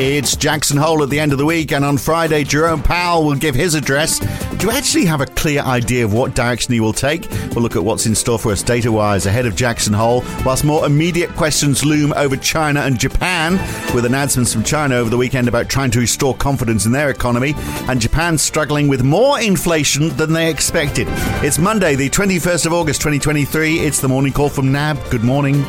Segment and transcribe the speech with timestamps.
[0.00, 3.34] It's Jackson Hole at the end of the week, and on Friday, Jerome Powell will
[3.34, 4.20] give his address.
[4.20, 7.28] Do you actually have a clear idea of what direction he will take?
[7.52, 10.64] We'll look at what's in store for us data wise ahead of Jackson Hole, whilst
[10.64, 13.54] more immediate questions loom over China and Japan,
[13.92, 17.54] with announcements from China over the weekend about trying to restore confidence in their economy,
[17.88, 21.08] and Japan struggling with more inflation than they expected.
[21.42, 23.80] It's Monday, the 21st of August 2023.
[23.80, 24.96] It's the morning call from NAB.
[25.10, 25.64] Good morning.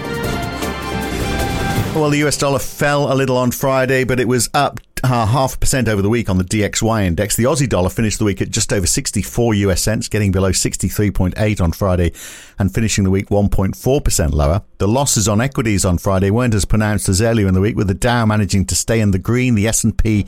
[1.96, 5.55] Well, the US dollar fell a little on Friday, but it was up uh, half
[5.55, 7.36] a percent over the week on the DXY index.
[7.36, 11.62] The Aussie dollar finished the week at just over 64 US cents, getting below 63.8
[11.62, 12.13] on Friday
[12.58, 14.62] and finishing the week 1.4% lower.
[14.80, 17.90] The losses on equities on Friday weren't as pronounced as earlier in the week, with
[17.90, 20.26] the Dow managing to stay in the green, the S&P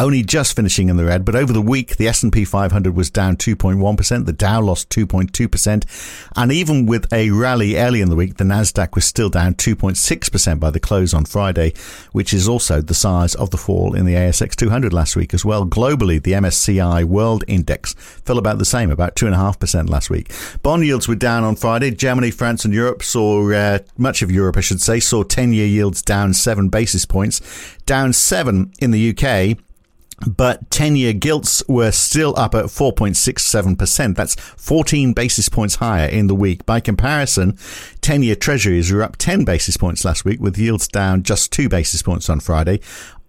[0.00, 1.24] only just finishing in the red.
[1.24, 6.50] But over the week, the S&P 500 was down 2.1%, the Dow lost 2.2%, and
[6.50, 10.70] even with a rally early in the week, the Nasdaq was still down 2.6% by
[10.70, 11.72] the close on Friday,
[12.10, 15.44] which is also the size of the fall in the ASX 200 last week as
[15.44, 15.64] well.
[15.64, 17.94] Globally, the MSCI World Index
[18.24, 20.32] fell about the same, about 2.5% last week.
[20.64, 21.92] Bond yields were down on Friday.
[21.92, 25.66] Germany, France, and Europe saw, uh, much of Europe, I should say, saw 10 year
[25.66, 27.40] yields down seven basis points,
[27.86, 29.58] down seven in the UK
[30.26, 34.16] but 10 year gilts were still up at 4.67%.
[34.16, 36.64] That's 14 basis points higher in the week.
[36.66, 37.58] By comparison,
[38.00, 41.68] 10 year treasuries were up 10 basis points last week with yields down just 2
[41.68, 42.80] basis points on Friday.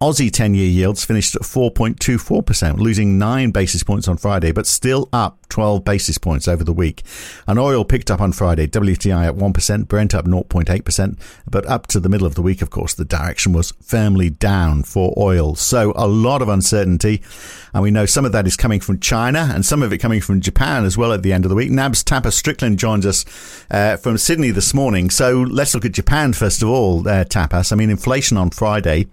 [0.03, 5.07] Aussie 10 year yields finished at 4.24%, losing 9 basis points on Friday, but still
[5.13, 7.03] up 12 basis points over the week.
[7.47, 11.17] And oil picked up on Friday, WTI at 1%, Brent up 0.8%,
[11.49, 14.83] but up to the middle of the week, of course, the direction was firmly down
[14.83, 15.55] for oil.
[15.55, 17.21] So a lot of uncertainty.
[17.73, 20.19] And we know some of that is coming from China and some of it coming
[20.19, 21.71] from Japan as well at the end of the week.
[21.71, 23.23] NAB's Tapas Strickland joins us
[23.71, 25.09] uh, from Sydney this morning.
[25.09, 27.71] So let's look at Japan first of all, uh, Tapas.
[27.71, 29.07] I mean, inflation on Friday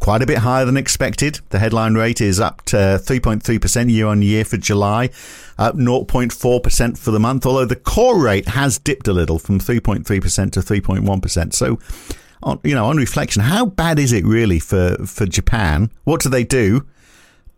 [0.00, 1.40] quite a bit higher than expected.
[1.50, 5.10] The headline rate is up to 3.3% year on year for July,
[5.58, 10.04] up 0.4% for the month, although the core rate has dipped a little from 3.3%
[10.52, 11.54] to 3.1%.
[11.54, 11.78] So,
[12.42, 15.90] on, you know, on reflection, how bad is it really for, for Japan?
[16.04, 16.86] What do they do?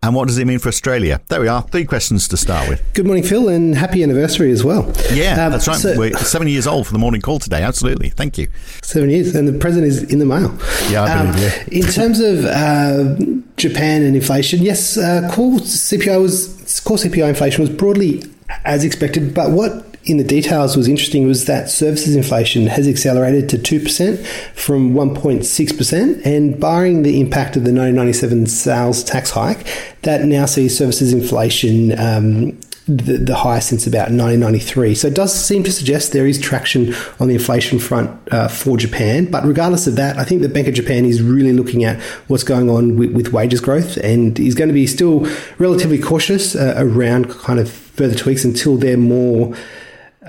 [0.03, 1.19] And what does it mean for Australia?
[1.27, 1.63] There we are.
[1.63, 2.83] Three questions to start with.
[2.93, 4.83] Good morning, Phil, and happy anniversary as well.
[5.11, 5.77] Yeah, um, that's right.
[5.77, 7.63] So, We're seven years old for the morning call today.
[7.63, 8.09] Absolutely.
[8.09, 8.47] Thank you.
[8.83, 10.55] Seven years, and the present is in the mail.
[10.89, 11.79] Yeah, I believe um, yeah.
[11.79, 13.15] In terms of uh,
[13.57, 18.23] Japan and inflation, yes, uh, core CPI was core CPI inflation was broadly
[18.65, 23.49] as expected, but what in the details was interesting was that services inflation has accelerated
[23.49, 24.25] to 2%
[24.55, 26.25] from 1.6%.
[26.25, 29.67] And barring the impact of the 1997 sales tax hike,
[30.03, 32.57] that now sees services inflation um,
[32.87, 34.95] the, the highest since about 1993.
[34.95, 38.77] So it does seem to suggest there is traction on the inflation front uh, for
[38.77, 39.25] Japan.
[39.29, 42.43] But regardless of that, I think the Bank of Japan is really looking at what's
[42.43, 46.75] going on with, with wages growth and is going to be still relatively cautious uh,
[46.77, 49.53] around kind of further tweaks until they're more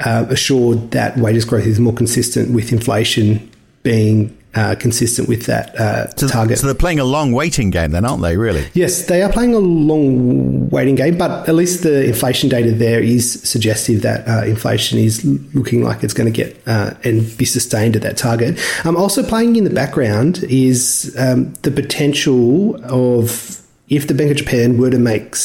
[0.05, 3.51] uh, assured that wages growth is more consistent with inflation
[3.83, 6.59] being uh, consistent with that uh, so, target.
[6.59, 8.37] So they're playing a long waiting game, then, aren't they?
[8.37, 8.67] Really?
[8.75, 13.01] Yes, they are playing a long waiting game, but at least the inflation data there
[13.01, 17.45] is suggestive that uh, inflation is looking like it's going to get uh, and be
[17.45, 18.59] sustained at that target.
[18.85, 24.37] Um, also, playing in the background is um, the potential of if the Bank of
[24.39, 25.37] Japan were to make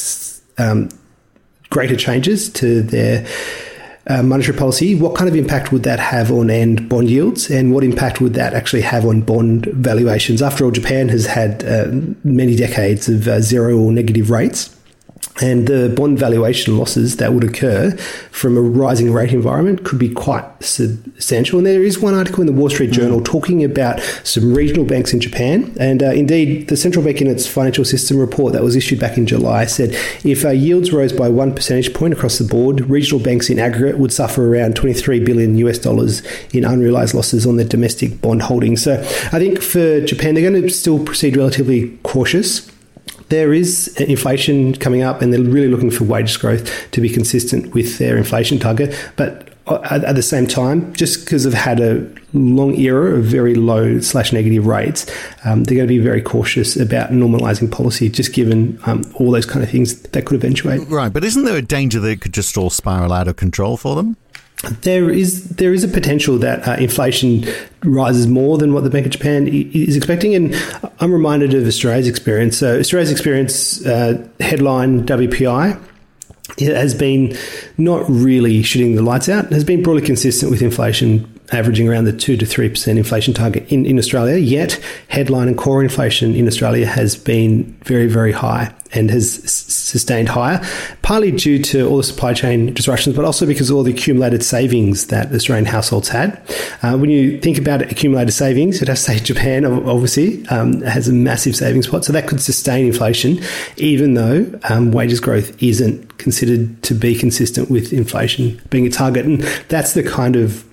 [0.58, 0.90] um,
[1.70, 3.28] greater changes to their
[4.08, 7.74] uh, monetary policy, what kind of impact would that have on end bond yields, and
[7.74, 10.42] what impact would that actually have on bond valuations?
[10.42, 11.88] After all, Japan has had uh,
[12.24, 14.76] many decades of uh, zero or negative rates
[15.42, 17.92] and the bond valuation losses that would occur
[18.32, 21.58] from a rising rate environment could be quite substantial.
[21.58, 23.26] And there is one article in the Wall Street Journal mm.
[23.26, 25.76] talking about some regional banks in Japan.
[25.80, 29.18] And uh, indeed, the central bank in its financial system report that was issued back
[29.18, 33.24] in July said if uh, yields rose by one percentage point across the board, regional
[33.24, 36.22] banks in aggregate would suffer around 23 billion US dollars
[36.52, 38.84] in unrealized losses on their domestic bond holdings.
[38.84, 42.70] So I think for Japan, they're going to still proceed relatively cautious
[43.30, 47.74] there is inflation coming up, and they're really looking for wage growth to be consistent
[47.74, 48.96] with their inflation target.
[49.16, 54.00] But at the same time, just because they've had a long era of very low
[54.02, 55.06] slash negative rates,
[55.46, 59.46] um, they're going to be very cautious about normalising policy, just given um, all those
[59.46, 60.82] kind of things that could eventuate.
[60.90, 63.78] Right, but isn't there a danger that it could just all spiral out of control
[63.78, 64.18] for them?
[64.82, 67.46] There is there is a potential that uh, inflation
[67.84, 70.56] rises more than what the Bank of Japan is expecting, and
[71.00, 72.58] I'm reminded of Australia's experience.
[72.58, 75.82] So Australia's experience uh, headline WPI
[76.60, 77.36] has been
[77.78, 79.52] not really shooting the lights out.
[79.52, 83.86] Has been broadly consistent with inflation averaging around the 2 to 3% inflation target in,
[83.86, 84.80] in Australia, yet
[85.10, 90.62] headline and core inflation in Australia has been very, very high and has sustained higher,
[91.02, 94.44] partly due to all the supply chain disruptions, but also because of all the accumulated
[94.44, 96.42] savings that Australian households had.
[96.82, 101.08] Uh, when you think about accumulated savings, you'd have to say Japan, obviously, um, has
[101.08, 103.40] a massive savings pot, so that could sustain inflation,
[103.78, 109.26] even though um, wages growth isn't considered to be consistent with inflation being a target.
[109.26, 110.66] And that's the kind of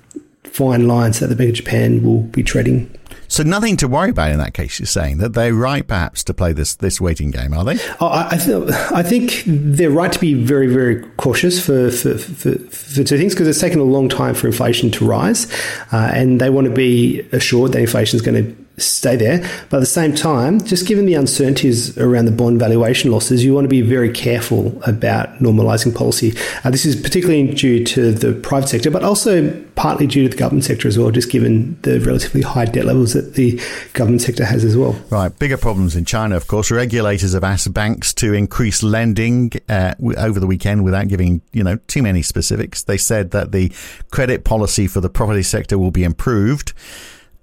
[0.52, 2.90] fine lines that the Bank of Japan will be treading
[3.30, 4.80] so nothing to worry about in that case.
[4.80, 7.78] You're saying that they're right, perhaps, to play this this waiting game, are they?
[8.00, 12.58] Oh, I, th- I think they're right to be very, very cautious for for, for,
[12.58, 15.46] for two things because it's taken a long time for inflation to rise,
[15.92, 19.38] uh, and they want to be assured that inflation is going to stay there.
[19.68, 23.54] But at the same time, just given the uncertainties around the bond valuation losses, you
[23.54, 26.34] want to be very careful about normalising policy.
[26.64, 30.36] Uh, this is particularly due to the private sector, but also partly due to the
[30.36, 33.60] government sector as well, just given the relatively high debt levels that the
[33.94, 34.94] government sector has as well.
[35.10, 35.36] Right.
[35.38, 36.70] Bigger problems in China, of course.
[36.70, 41.76] Regulators have asked banks to increase lending uh, over the weekend without giving, you know,
[41.86, 42.82] too many specifics.
[42.82, 43.72] They said that the
[44.10, 46.72] credit policy for the property sector will be improved.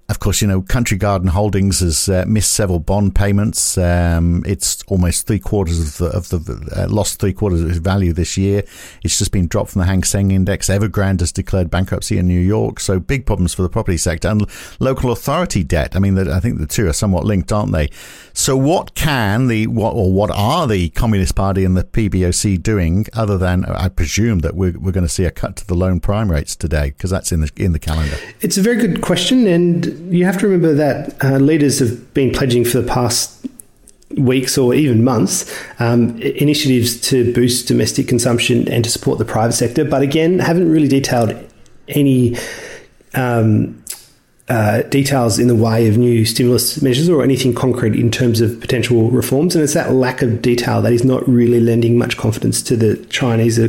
[0.10, 3.78] Of course, you know, Country Garden Holdings has uh, missed several bond payments.
[3.78, 7.80] Um, it's almost three quarters of the, of the uh, lost three quarters of its
[7.80, 8.64] value this year.
[9.04, 10.70] It's just been dropped from the Hang Seng Index.
[10.70, 12.80] Evergrande has declared bankruptcy in New York.
[12.80, 14.46] So big problems for the property sector and
[14.80, 15.94] local authority debt.
[15.94, 17.90] I mean, I think the two are somewhat linked, aren't they?
[18.32, 23.08] So what can the what or what are the Communist Party and the PBOC doing
[23.12, 26.00] other than I presume that we're, we're going to see a cut to the loan
[26.00, 28.16] prime rates today because that's in the in the calendar.
[28.40, 32.32] It's a very good question and you have to remember that uh, leaders have been
[32.32, 33.46] pledging for the past
[34.18, 39.54] weeks or even months um, initiatives to boost domestic consumption and to support the private
[39.54, 41.36] sector, but again, haven't really detailed
[41.88, 42.36] any.
[43.14, 43.84] Um,
[44.50, 48.58] uh, details in the way of new stimulus measures or anything concrete in terms of
[48.62, 49.56] potential reforms.
[49.56, 52.96] And it's that lack of detail that is not really lending much confidence to the
[53.08, 53.60] Chinese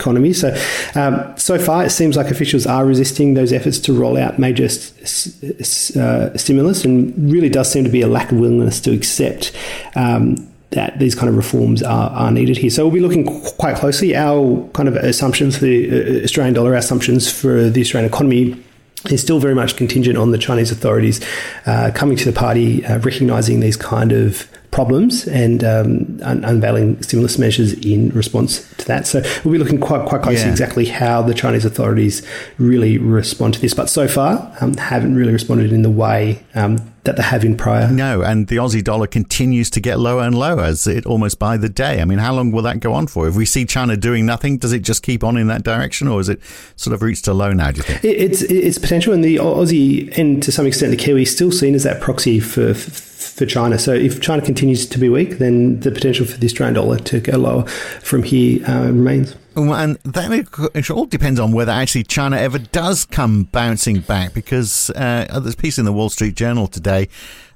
[0.00, 0.32] economy.
[0.32, 0.56] So,
[0.94, 4.68] um, so far, it seems like officials are resisting those efforts to roll out major
[4.68, 9.52] st- uh, stimulus, and really does seem to be a lack of willingness to accept.
[9.94, 12.70] Um, that these kind of reforms are, are needed here.
[12.70, 13.26] So we'll be looking
[13.58, 14.14] quite closely.
[14.14, 18.56] Our kind of assumptions for the uh, Australian dollar, assumptions for the Australian economy
[19.10, 21.20] is still very much contingent on the Chinese authorities
[21.66, 27.02] uh, coming to the party, uh, recognising these kind of problems and um, un- unveiling
[27.02, 29.06] stimulus measures in response to that.
[29.06, 30.50] So we'll be looking quite quite closely yeah.
[30.50, 32.26] exactly how the Chinese authorities
[32.58, 33.74] really respond to this.
[33.74, 37.56] But so far, um, haven't really responded in the way um, that they have in
[37.56, 37.90] prior.
[37.90, 41.56] No, and the Aussie dollar continues to get lower and lower as it almost by
[41.56, 42.00] the day.
[42.00, 43.26] I mean, how long will that go on for?
[43.26, 46.20] If we see China doing nothing, does it just keep on in that direction, or
[46.20, 46.40] is it
[46.76, 47.70] sort of reached a low now?
[47.72, 51.22] Do you think it's it's potential, and the Aussie and to some extent the Kiwi
[51.22, 53.09] is still seen as that proxy for, for
[53.46, 53.78] China.
[53.78, 57.20] So if China continues to be weak, then the potential for the Australian dollar to
[57.20, 57.66] go lower
[58.02, 59.34] from here uh, remains.
[59.68, 64.90] And then it all depends on whether actually China ever does come bouncing back because
[64.90, 67.08] uh, there's a piece in the Wall Street Journal today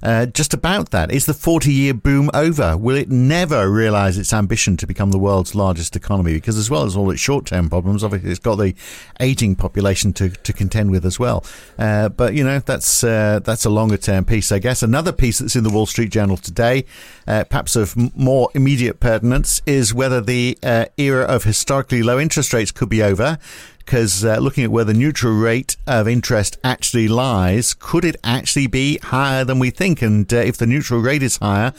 [0.05, 1.11] uh, just about that.
[1.11, 2.77] Is the 40 year boom over?
[2.77, 6.33] Will it never realize its ambition to become the world's largest economy?
[6.35, 8.75] Because as well as all its short term problems, obviously it's got the
[9.19, 11.43] aging population to, to contend with as well.
[11.79, 14.83] Uh, but, you know, that's, uh, that's a longer term piece, I guess.
[14.83, 16.85] Another piece that's in the Wall Street Journal today,
[17.27, 22.53] uh, perhaps of more immediate pertinence, is whether the uh, era of historically low interest
[22.53, 23.37] rates could be over
[23.79, 28.67] because uh, looking at where the neutral rate of interest actually lies, could it actually
[28.67, 30.01] be higher than we think?
[30.01, 31.71] And uh, if the neutral rate is higher,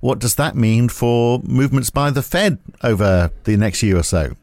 [0.00, 4.34] what does that mean for movements by the Fed over the next year or so?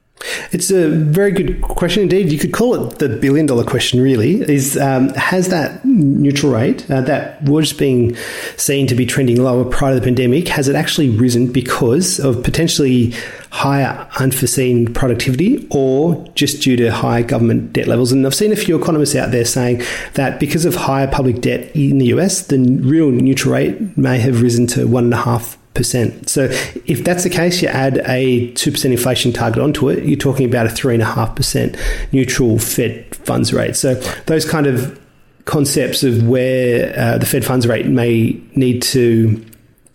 [0.52, 2.32] It's a very good question indeed.
[2.32, 4.42] You could call it the billion dollar question, really.
[4.42, 8.16] Is um, has that neutral rate uh, that was being
[8.58, 12.44] seen to be trending lower prior to the pandemic, has it actually risen because of
[12.44, 13.14] potentially
[13.52, 18.12] higher unforeseen productivity or just due to higher government debt levels?
[18.12, 19.84] And I've seen a few economists out there saying
[20.16, 24.42] that because of higher public debt in the US, the real neutral rate may have
[24.42, 26.30] risen to one and a half percent.
[26.30, 26.44] So
[26.86, 30.46] if that's the case, you add a two percent inflation target onto it, you're talking
[30.46, 31.78] about a three and a half percent
[32.12, 33.78] neutral Fed funds rate.
[33.78, 33.96] So
[34.26, 35.00] those kind of
[35.46, 39.44] concepts of where uh, the Fed funds rate may need to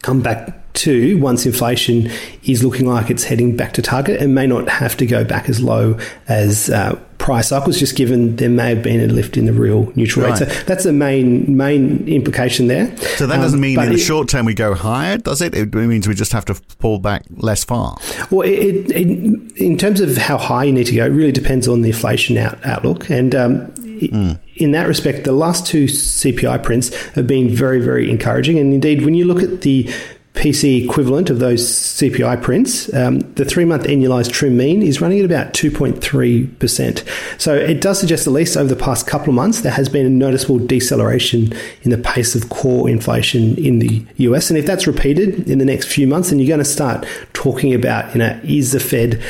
[0.03, 2.11] come back to once inflation
[2.43, 5.49] is looking like it's heading back to target and may not have to go back
[5.49, 9.47] as low as uh, price cycles, just given there may have been a lift in
[9.47, 10.39] the real neutral right.
[10.39, 10.51] rate.
[10.51, 12.95] So that's the main main implication there.
[13.17, 15.55] So that doesn't um, mean in the it, short term we go higher, does it?
[15.55, 17.97] It means we just have to pull back less far.
[18.31, 21.67] Well, it, it, in terms of how high you need to go, it really depends
[21.69, 23.09] on the inflation out, outlook.
[23.09, 24.39] And um, mm.
[24.57, 28.59] in that respect, the last two CPI prints have been very, very encouraging.
[28.59, 29.91] And indeed, when you look at the
[30.35, 35.21] PC equivalent of those CPI prints, um, the three month annualized true mean is running
[35.21, 37.41] at about 2.3%.
[37.41, 40.05] So it does suggest, at least over the past couple of months, there has been
[40.05, 44.51] a noticeable deceleration in the pace of core inflation in the US.
[44.51, 47.73] And if that's repeated in the next few months, then you're going to start talking
[47.73, 49.23] about, you know, is the Fed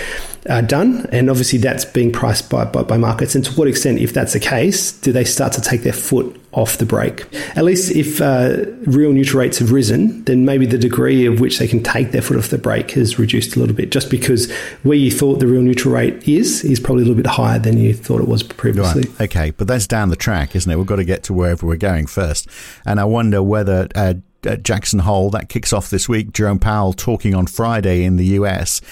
[0.49, 1.07] uh, done.
[1.13, 3.35] And obviously, that's being priced by, by, by, markets.
[3.35, 6.41] And to what extent, if that's the case, do they start to take their foot
[6.53, 7.25] off the brake?
[7.57, 11.59] At least if uh, real neutral rates have risen, then maybe the degree of which
[11.59, 14.51] they can take their foot off the brake has reduced a little bit, just because
[14.83, 17.79] where you thought the real neutral rate is, is probably a little bit higher than
[17.79, 19.03] you thought it was previously.
[19.03, 19.23] Right.
[19.23, 20.77] Okay, but that's down the track, isn't it?
[20.77, 22.49] We've got to get to wherever we're going first.
[22.85, 23.89] And I wonder whether.
[23.95, 24.15] Uh,
[24.63, 26.35] Jackson Hole that kicks off this week.
[26.35, 28.83] Jerome Powell talking on Friday in the US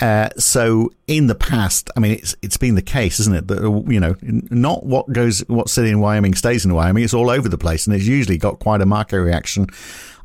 [0.00, 3.48] uh, so in the past, I mean, it's it's been the case, isn't it?
[3.48, 7.02] That you know, not what goes, what's in Wyoming stays in Wyoming.
[7.02, 9.66] It's all over the place, and it's usually got quite a market reaction.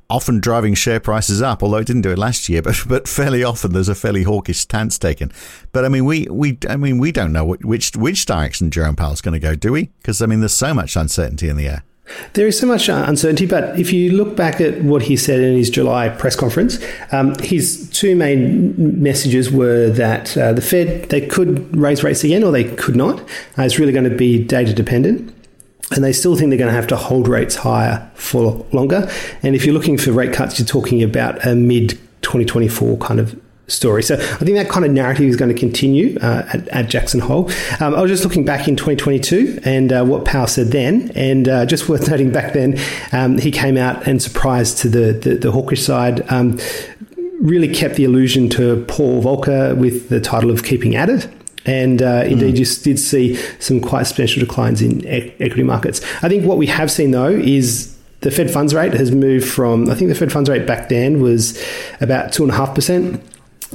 [0.10, 3.44] Often driving share prices up, although it didn't do it last year, but but fairly
[3.44, 5.32] often there's a fairly hawkish stance taken.
[5.72, 9.22] But I mean, we we I mean, we don't know which which direction Jerome Powell's
[9.22, 9.90] going to go, do we?
[10.02, 11.84] Because I mean, there's so much uncertainty in the air.
[12.34, 15.40] There is so much uh, uncertainty, but if you look back at what he said
[15.40, 16.78] in his July press conference,
[17.12, 22.44] um, his two main messages were that uh, the Fed they could raise rates again
[22.44, 23.22] or they could not.
[23.58, 25.34] Uh, it's really going to be data dependent.
[25.92, 29.10] And they still think they're going to have to hold rates higher for longer.
[29.44, 31.92] And if you're looking for rate cuts, you're talking about a mid
[32.24, 33.40] 2024 kind of
[33.74, 34.04] story.
[34.04, 37.20] So I think that kind of narrative is going to continue uh, at, at, Jackson
[37.20, 37.50] Hole.
[37.80, 41.48] Um, I was just looking back in 2022 and uh, what Powell said then, and
[41.48, 42.80] uh, just worth noting back then,
[43.12, 46.30] um, he came out and surprised to the, the, the hawkish side.
[46.32, 46.60] Um,
[47.42, 51.28] really kept the allusion to Paul Volcker with the title of keeping at it.
[51.66, 52.60] And uh, indeed, mm.
[52.60, 56.02] you did see some quite substantial declines in e- equity markets.
[56.22, 59.90] I think what we have seen, though, is the Fed funds rate has moved from,
[59.90, 61.62] I think the Fed funds rate back then was
[62.00, 63.22] about 2.5%.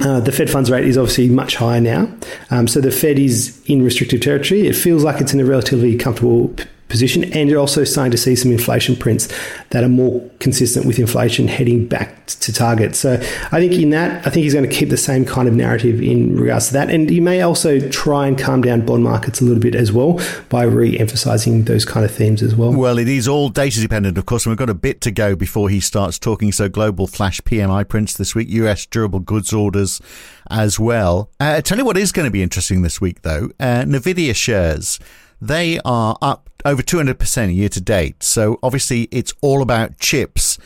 [0.01, 2.09] Uh, the Fed funds rate is obviously much higher now.
[2.51, 4.67] Um, so the Fed is in restrictive territory.
[4.67, 6.53] It feels like it's in a relatively comfortable
[6.89, 9.29] position, and you're also starting to see some inflation prints
[9.69, 12.95] that are more consistent with inflation heading back to target.
[12.95, 15.53] So I think in that, I think he's going to keep the same kind of
[15.53, 19.39] narrative in regards to that, and he may also try and calm down bond markets
[19.39, 20.19] a little bit as well
[20.49, 22.73] by re-emphasizing those kind of themes as well.
[22.73, 25.35] Well, it is all data dependent, of course, and we've got a bit to go
[25.35, 26.51] before he starts talking.
[26.51, 30.01] So global flash PMI prints this week, US durable goods orders
[30.49, 31.29] as well.
[31.39, 33.49] Uh, tell you what is going to be interesting this week, though.
[33.59, 34.99] Uh, Nvidia shares
[35.41, 38.23] they are up over 200% year to date.
[38.23, 40.57] So obviously it's all about chips.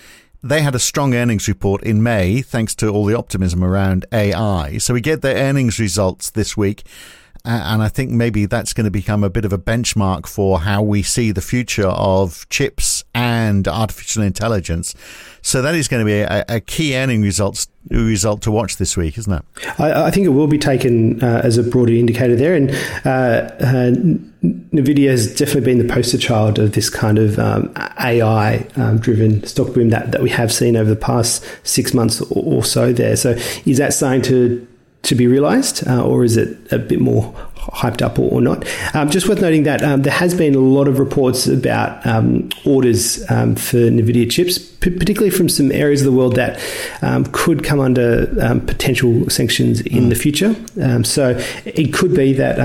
[0.41, 4.77] They had a strong earnings report in May thanks to all the optimism around AI.
[4.79, 6.83] So we get their earnings results this week.
[7.45, 10.81] and I think maybe that's going to become a bit of a benchmark for how
[10.81, 14.95] we see the future of chips and artificial intelligence.
[15.41, 18.95] So that is going to be a, a key earning results result to watch this
[18.95, 19.43] week, isn't it?
[19.77, 22.71] I, I think it will be taken uh, as a broader indicator there, and
[23.05, 23.91] uh, uh,
[24.73, 29.43] Nvidia has definitely been the poster child of this kind of um, AI um, driven
[29.45, 32.91] stock boom that, that we have seen over the past six months or, or so.
[32.91, 33.31] There, so
[33.65, 34.67] is that starting to
[35.03, 37.33] to be realised, uh, or is it a bit more
[37.71, 38.65] hyped up or, or not.
[38.93, 42.49] Um, just worth noting that um, there has been a lot of reports about um,
[42.65, 46.59] orders um, for NVIDIA chips, p- particularly from some areas of the world that
[47.01, 50.09] um, could come under um, potential sanctions in mm.
[50.09, 50.53] the future.
[51.05, 52.57] so it could be that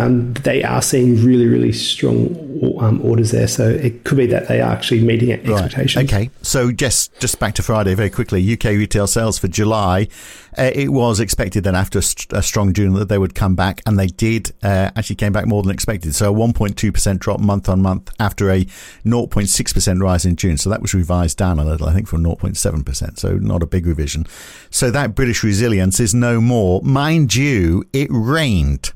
[0.43, 3.49] they are seeing really, really strong orders there.
[3.49, 5.97] So it could be that they are actually meeting expectations.
[5.97, 6.21] Right.
[6.23, 6.31] Okay.
[6.43, 8.53] So just just back to Friday very quickly.
[8.53, 10.09] UK retail sales for July.
[10.57, 13.55] Uh, it was expected that after a, st- a, strong June that they would come
[13.55, 14.53] back, and they did.
[14.63, 16.15] Uh, actually came back more than expected.
[16.15, 20.57] So a 1.2% drop month on month after a 0.6% rise in June.
[20.57, 23.19] So that was revised down a little, I think, from 0.7%.
[23.19, 24.27] So not a big revision.
[24.71, 26.83] So that British resilience is no more.
[26.83, 28.93] Mind you, it rained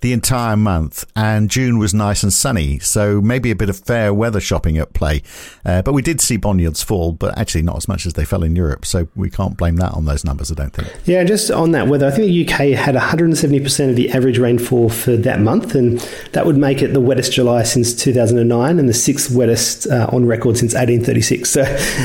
[0.00, 4.14] the entire month, and June was nice and sunny, so maybe a bit of fair
[4.14, 5.22] weather shopping at play.
[5.64, 8.24] Uh, but we did see bond yields fall, but actually not as much as they
[8.24, 10.88] fell in Europe, so we can't blame that on those numbers, I don't think.
[11.04, 14.88] Yeah, just on that weather, I think the UK had 170% of the average rainfall
[14.88, 15.98] for that month, and
[16.32, 20.24] that would make it the wettest July since 2009 and the sixth wettest uh, on
[20.24, 21.50] record since 1836.
[21.50, 21.62] So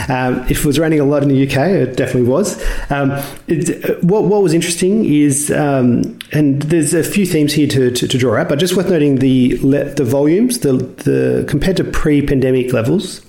[0.10, 2.62] um, if it was raining a lot in the UK, it definitely was.
[2.90, 3.12] Um,
[3.48, 8.08] it, what, what was interesting is, um, and there's a few themes here to to,
[8.08, 12.74] to, draw out, but just worth noting the the volumes, the the compared to pre-pandemic
[12.74, 13.25] levels,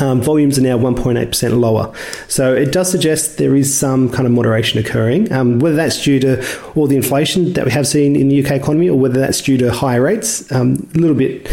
[0.00, 1.92] um, volumes are now 1.8% lower.
[2.28, 5.32] So it does suggest there is some kind of moderation occurring.
[5.32, 8.52] Um, whether that's due to all the inflation that we have seen in the UK
[8.52, 11.50] economy or whether that's due to higher rates, um, a little bit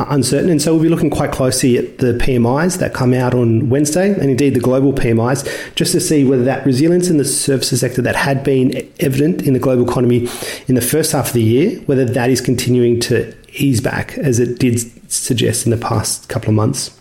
[0.00, 0.50] uncertain.
[0.50, 4.10] And so we'll be looking quite closely at the PMIs that come out on Wednesday
[4.12, 8.02] and indeed the global PMIs just to see whether that resilience in the services sector
[8.02, 10.28] that had been evident in the global economy
[10.66, 14.40] in the first half of the year, whether that is continuing to ease back as
[14.40, 16.97] it did suggest in the past couple of months.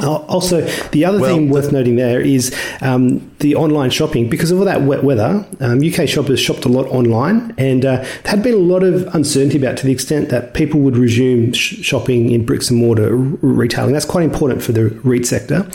[0.00, 4.28] Also, the other well, thing worth noting there is um, the online shopping.
[4.28, 7.96] Because of all that wet weather, um, UK shoppers shopped a lot online, and uh,
[7.96, 11.52] there had been a lot of uncertainty about to the extent that people would resume
[11.52, 13.92] sh- shopping in bricks and mortar r- retailing.
[13.92, 15.68] That's quite important for the REIT sector.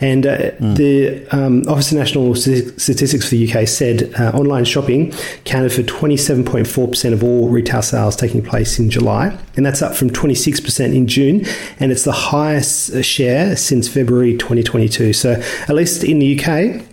[0.00, 0.76] And uh, mm.
[0.76, 5.12] the um, Office of National Statistics for the UK said uh, online shopping
[5.44, 10.10] counted for 27.4% of all retail sales taking place in July, and that's up from
[10.10, 11.44] 26% in June,
[11.80, 15.12] and it's the highest uh, share since February 2022.
[15.14, 15.32] So,
[15.68, 16.84] at least in the UK,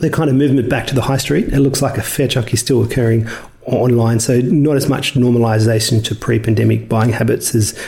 [0.00, 2.52] the kind of movement back to the high street, it looks like a fair chunk
[2.52, 3.28] is still occurring
[3.64, 4.20] online.
[4.20, 7.78] So, not as much normalization to pre pandemic buying habits as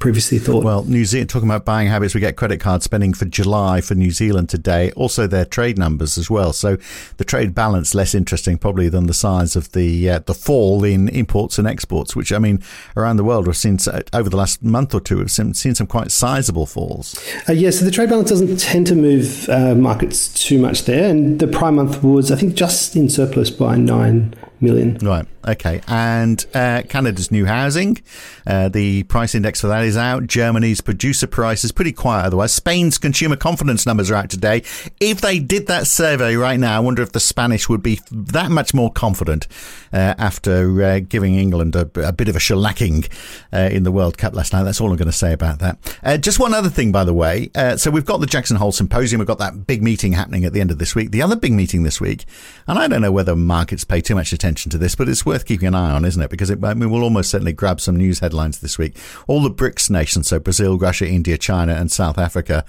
[0.00, 0.64] previously thought.
[0.64, 3.94] Well, New Zealand, talking about buying habits, we get credit card spending for July for
[3.94, 4.90] New Zealand today.
[4.92, 6.52] Also, their trade numbers as well.
[6.52, 6.78] So
[7.18, 11.08] the trade balance less interesting probably than the size of the uh, the fall in
[11.10, 12.62] imports and exports, which I mean
[12.96, 13.78] around the world we've seen
[14.12, 17.14] over the last month or two we've seen, seen some quite sizable falls.
[17.48, 21.08] Uh, yeah, so the trade balance doesn't tend to move uh, markets too much there,
[21.08, 24.98] and the prime month was I think just in surplus by nine million.
[24.98, 25.26] Right.
[25.46, 25.80] Okay.
[25.88, 27.98] And uh, Canada's new housing,
[28.46, 30.26] uh, the price index for that is out.
[30.26, 32.52] Germany's producer price is pretty quiet otherwise.
[32.52, 34.62] Spain's consumer confidence numbers are out today.
[35.00, 38.50] If they did that survey right now, I wonder if the Spanish would be that
[38.50, 39.46] much more confident
[39.92, 43.10] uh, after uh, giving England a, a, bit of a shellacking
[43.52, 44.64] uh, in the World Cup last night.
[44.64, 45.98] That's all I'm going to say about that.
[46.02, 47.50] Uh, just one other thing, by the way.
[47.76, 49.20] so we've got the Jackson Hole Symposium.
[49.20, 51.12] We've got that big meeting happening at the end of this week.
[51.12, 52.26] The other big meeting this week,
[52.66, 55.24] and I don't know whether markets pay too much attention attention to this, but it's
[55.24, 56.28] worth keeping an eye on, isn't it?
[56.28, 58.96] Because it, I mean, we'll almost certainly grab some news headlines this week.
[59.28, 62.64] All the BRICS nations, so Brazil, Russia, India, China, and South Africa,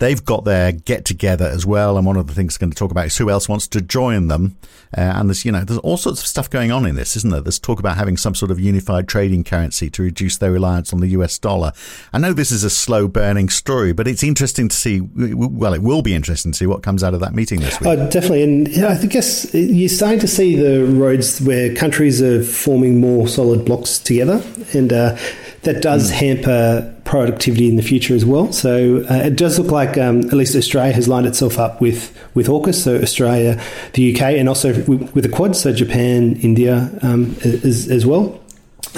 [0.00, 1.96] they've got their get together as well.
[1.96, 3.80] And one of the things we're going to talk about is who else wants to
[3.80, 4.56] join them.
[4.96, 7.30] Uh, and there's, you know, there's all sorts of stuff going on in this, isn't
[7.30, 7.40] there?
[7.40, 11.00] There's talk about having some sort of unified trading currency to reduce their reliance on
[11.00, 11.72] the US dollar.
[12.12, 15.00] I know this is a slow burning story, but it's interesting to see.
[15.00, 17.88] Well, it will be interesting to see what comes out of that meeting this week.
[17.88, 18.42] Oh, definitely.
[18.42, 23.64] And I guess you're starting to see the roads where countries are forming more solid
[23.64, 24.42] blocks together.
[24.72, 25.16] And, uh,
[25.62, 26.14] that does mm.
[26.14, 28.52] hamper productivity in the future as well.
[28.52, 32.16] So uh, it does look like um, at least Australia has lined itself up with
[32.34, 33.60] with AUKUS, so Australia,
[33.94, 38.39] the UK, and also with, the Quad, so Japan, India um, as, as well.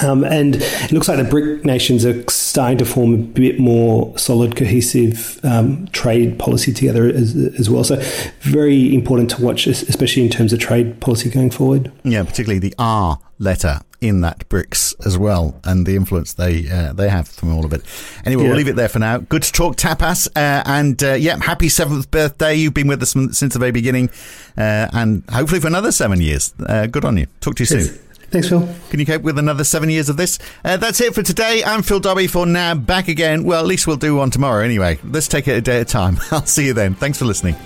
[0.03, 4.17] Um, and it looks like the BRIC nations are starting to form a bit more
[4.19, 7.85] solid, cohesive um, trade policy together as, as, well.
[7.85, 7.97] So,
[8.41, 11.93] very important to watch, especially in terms of trade policy going forward.
[12.05, 16.93] Yeah, particularly the R letter in that BRICS as well, and the influence they uh,
[16.93, 17.83] they have from all of it.
[18.25, 18.49] Anyway, yeah.
[18.49, 19.19] we'll leave it there for now.
[19.19, 22.55] Good to talk tapas, uh, and uh, yeah, happy seventh birthday.
[22.55, 24.11] You've been with us since the very beginning,
[24.59, 26.53] uh, and hopefully for another seven years.
[26.67, 27.27] Uh, good on you.
[27.41, 27.99] Talk to you soon.
[28.33, 28.67] Thanks, Phil.
[28.89, 30.39] Can you cope with another seven years of this?
[30.65, 31.63] Uh, that's it for today.
[31.65, 32.75] I'm Phil Dobbie for now.
[32.75, 33.45] Back again.
[33.45, 34.99] Well, at least we'll do one tomorrow anyway.
[35.05, 36.19] Let's take it a day at a time.
[36.31, 36.95] I'll see you then.
[36.95, 37.57] Thanks for listening.